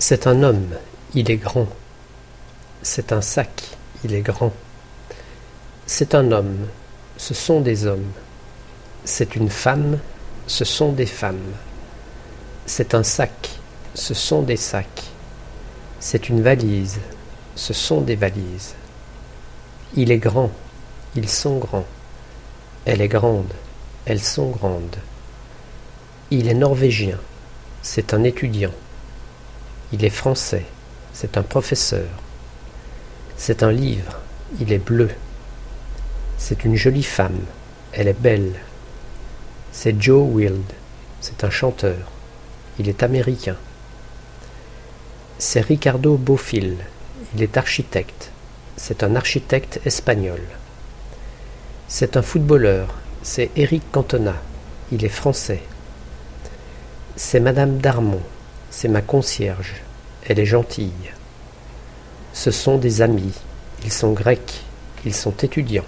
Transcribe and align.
C'est 0.00 0.28
un 0.28 0.44
homme, 0.44 0.76
il 1.14 1.28
est 1.28 1.38
grand. 1.38 1.66
C'est 2.82 3.10
un 3.10 3.20
sac, 3.20 3.50
il 4.04 4.14
est 4.14 4.20
grand. 4.20 4.52
C'est 5.86 6.14
un 6.14 6.30
homme, 6.30 6.68
ce 7.16 7.34
sont 7.34 7.60
des 7.60 7.84
hommes. 7.84 8.12
C'est 9.04 9.34
une 9.34 9.50
femme, 9.50 9.98
ce 10.46 10.64
sont 10.64 10.92
des 10.92 11.04
femmes. 11.04 11.52
C'est 12.64 12.94
un 12.94 13.02
sac, 13.02 13.50
ce 13.94 14.14
sont 14.14 14.42
des 14.42 14.56
sacs. 14.56 15.02
C'est 15.98 16.28
une 16.28 16.42
valise, 16.42 17.00
ce 17.56 17.72
sont 17.72 18.00
des 18.00 18.14
valises. 18.14 18.76
Il 19.96 20.12
est 20.12 20.18
grand, 20.18 20.52
ils 21.16 21.28
sont 21.28 21.58
grands. 21.58 21.86
Elle 22.84 23.00
est 23.00 23.08
grande, 23.08 23.52
elles 24.06 24.22
sont 24.22 24.50
grandes. 24.50 24.96
Il 26.30 26.46
est 26.46 26.54
norvégien, 26.54 27.18
c'est 27.82 28.14
un 28.14 28.22
étudiant. 28.22 28.72
Il 29.92 30.04
est 30.04 30.10
français, 30.10 30.66
c'est 31.14 31.38
un 31.38 31.42
professeur. 31.42 32.08
C'est 33.38 33.62
un 33.62 33.72
livre, 33.72 34.18
il 34.60 34.70
est 34.70 34.84
bleu. 34.84 35.08
C'est 36.36 36.64
une 36.64 36.76
jolie 36.76 37.02
femme, 37.02 37.40
elle 37.92 38.08
est 38.08 38.20
belle. 38.20 38.52
C'est 39.72 40.00
Joe 40.00 40.28
Wild, 40.28 40.72
c'est 41.22 41.42
un 41.42 41.50
chanteur. 41.50 41.96
Il 42.78 42.88
est 42.88 43.02
américain. 43.02 43.56
C'est 45.38 45.62
Ricardo 45.62 46.16
Bofill, 46.16 46.76
il 47.34 47.42
est 47.42 47.56
architecte. 47.56 48.30
C'est 48.76 49.02
un 49.02 49.16
architecte 49.16 49.80
espagnol. 49.86 50.42
C'est 51.88 52.18
un 52.18 52.22
footballeur, 52.22 52.94
c'est 53.22 53.50
Eric 53.56 53.90
Cantona, 53.90 54.34
il 54.92 55.02
est 55.04 55.08
français. 55.08 55.62
C'est 57.16 57.40
Madame 57.40 57.78
Darmon, 57.78 58.20
c'est 58.70 58.88
ma 58.88 59.02
concierge, 59.02 59.74
elle 60.26 60.38
est 60.38 60.46
gentille. 60.46 61.12
Ce 62.32 62.50
sont 62.50 62.78
des 62.78 63.02
amis, 63.02 63.34
ils 63.84 63.92
sont 63.92 64.12
grecs, 64.12 64.62
ils 65.04 65.14
sont 65.14 65.32
étudiants. 65.32 65.84